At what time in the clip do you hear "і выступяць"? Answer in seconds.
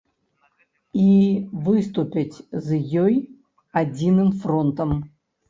1.03-2.35